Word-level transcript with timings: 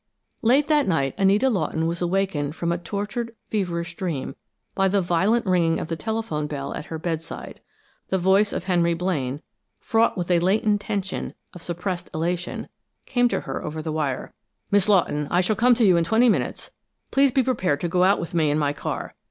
Late 0.41 0.67
that 0.67 0.87
night, 0.87 1.13
Anita 1.19 1.47
Lawton 1.47 1.85
was 1.85 2.01
awakened 2.01 2.55
from 2.55 2.71
a 2.71 2.79
tortured, 2.79 3.35
feverish 3.51 3.95
dream 3.95 4.35
by 4.73 4.87
the 4.87 4.99
violent 4.99 5.45
ringing 5.45 5.79
of 5.79 5.89
the 5.89 5.95
telephone 5.95 6.47
bell 6.47 6.73
at 6.73 6.85
her 6.87 6.97
bedside. 6.97 7.59
The 8.07 8.17
voice 8.17 8.51
of 8.51 8.63
Henry 8.63 8.95
Blaine, 8.95 9.43
fraught 9.79 10.17
with 10.17 10.31
a 10.31 10.39
latent 10.39 10.81
tension 10.81 11.35
of 11.53 11.61
suppressed 11.61 12.09
elation, 12.15 12.67
came 13.05 13.27
to 13.29 13.41
her 13.41 13.63
over 13.63 13.79
the 13.83 13.91
wire. 13.91 14.33
"Miss 14.71 14.89
Lawton, 14.89 15.27
I 15.29 15.39
shall 15.39 15.55
come 15.55 15.75
to 15.75 15.85
you 15.85 15.97
in 15.97 16.03
twenty 16.03 16.29
minutes. 16.29 16.71
Please 17.11 17.29
be 17.31 17.43
prepared 17.43 17.79
to 17.81 17.87
go 17.87 18.03
out 18.03 18.19
with 18.19 18.33
me 18.33 18.49
in 18.49 18.57
my 18.57 18.73
car. 18.73 19.13